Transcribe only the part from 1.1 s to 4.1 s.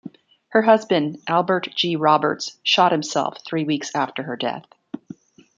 Albert G. Roberts, shot himself three weeks